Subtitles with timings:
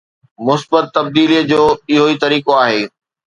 [0.45, 2.83] مثبت تبديليءَ جو اهو ئي طريقو آهي.